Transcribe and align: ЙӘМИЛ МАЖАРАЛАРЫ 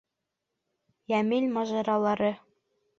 ЙӘМИЛ 1.17 1.45
МАЖАРАЛАРЫ 1.59 2.37